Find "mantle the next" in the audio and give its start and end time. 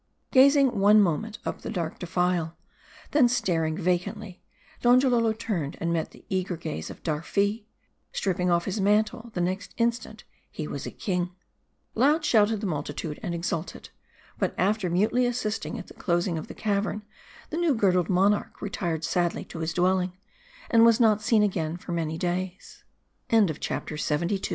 8.81-9.75